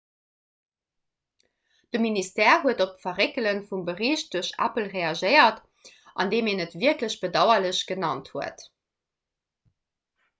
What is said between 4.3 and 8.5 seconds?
duerch apple reagéiert andeem en et wierklech bedauerlech genannt